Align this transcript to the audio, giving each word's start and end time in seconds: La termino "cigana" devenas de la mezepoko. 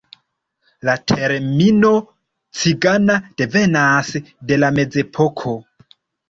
La 0.87 0.93
termino 1.11 1.91
"cigana" 2.61 3.19
devenas 3.43 4.11
de 4.51 4.59
la 4.65 4.73
mezepoko. 4.81 5.55